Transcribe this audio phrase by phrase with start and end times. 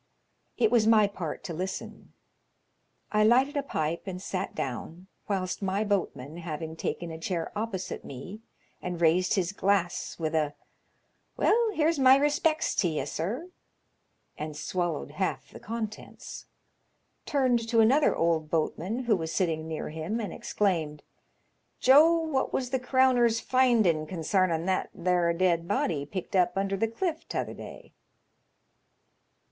[0.57, 2.13] It was my part to listen.
[3.11, 8.03] I lighted a pipe and sat down, whilst my boatman, having taken a chair opposite
[8.03, 8.41] me
[8.81, 10.55] and raised his glass with a
[11.37, 13.51] "Well, here's my respects to ye, sir,"
[14.39, 16.47] and swallowed half the contents,
[17.27, 21.03] turned to another old boatman who was sitting near him, and exclaimed,"
[21.79, 26.87] Joe, what was the crowner's findin' consarning that there dead body picked up under the
[26.87, 27.93] cliff t'other day